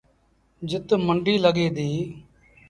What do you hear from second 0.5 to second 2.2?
جت منڊيٚ لڳي ديٚ